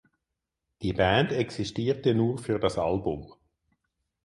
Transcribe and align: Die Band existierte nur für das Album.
Die 0.81 0.93
Band 0.93 1.31
existierte 1.31 2.15
nur 2.15 2.39
für 2.39 2.57
das 2.57 2.79
Album. 2.79 3.33